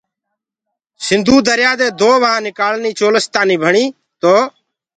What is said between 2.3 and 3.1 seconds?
نڪآݪنيٚ